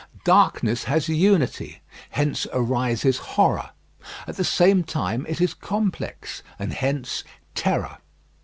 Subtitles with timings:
[0.25, 3.69] Darkness has unity, hence arises horror;
[4.25, 7.99] at the same time it is complex, and hence terror.